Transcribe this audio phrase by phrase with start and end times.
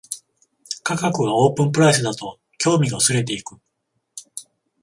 [0.81, 3.59] 価格がオープンプライスだと興味が薄れていく